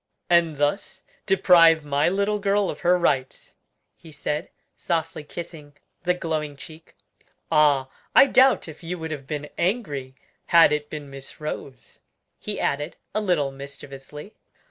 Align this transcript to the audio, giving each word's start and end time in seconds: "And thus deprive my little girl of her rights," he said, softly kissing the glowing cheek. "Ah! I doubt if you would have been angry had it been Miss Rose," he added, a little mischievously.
"And 0.31 0.57
thus 0.57 1.03
deprive 1.27 1.85
my 1.85 2.09
little 2.09 2.39
girl 2.39 2.71
of 2.71 2.79
her 2.79 2.97
rights," 2.97 3.53
he 3.95 4.11
said, 4.11 4.49
softly 4.75 5.23
kissing 5.23 5.77
the 6.01 6.15
glowing 6.15 6.57
cheek. 6.57 6.95
"Ah! 7.51 7.87
I 8.15 8.25
doubt 8.25 8.67
if 8.67 8.81
you 8.81 8.97
would 8.97 9.11
have 9.11 9.27
been 9.27 9.47
angry 9.59 10.15
had 10.47 10.71
it 10.71 10.89
been 10.89 11.11
Miss 11.11 11.39
Rose," 11.39 11.99
he 12.39 12.59
added, 12.59 12.95
a 13.13 13.21
little 13.21 13.51
mischievously. 13.51 14.33